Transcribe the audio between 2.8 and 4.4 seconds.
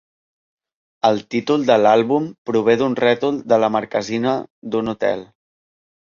rètol de la marquesina